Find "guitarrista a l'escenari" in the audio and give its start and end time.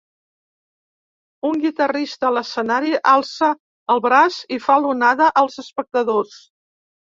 1.65-2.95